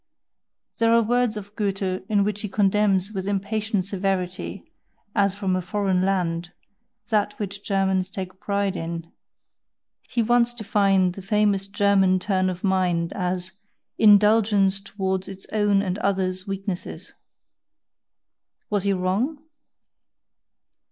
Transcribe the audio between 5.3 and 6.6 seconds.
from a foreign land,